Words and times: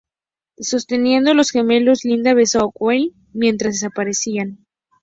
Sosteniendo 0.57 1.35
los 1.35 1.51
gemelos, 1.51 2.03
Linda 2.05 2.33
besó 2.33 2.61
a 2.61 2.71
Wally 2.73 3.13
mientras 3.33 3.73
desaparecían. 3.73 4.65